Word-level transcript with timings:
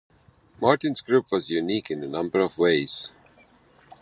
Martin's 0.59 0.99
group 0.99 1.31
was 1.31 1.51
unique 1.51 1.91
in 1.91 2.03
a 2.03 2.07
number 2.07 2.39
of 2.39 2.57
ways. 2.57 3.11